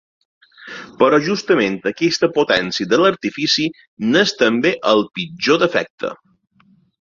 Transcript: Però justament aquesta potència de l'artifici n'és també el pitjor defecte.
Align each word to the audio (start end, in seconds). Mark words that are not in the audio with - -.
Però 1.01 1.17
justament 1.25 1.75
aquesta 1.91 2.29
potència 2.37 2.91
de 2.95 2.99
l'artifici 3.01 3.67
n'és 4.15 4.35
també 4.41 4.73
el 4.95 5.05
pitjor 5.21 5.61
defecte. 5.67 6.13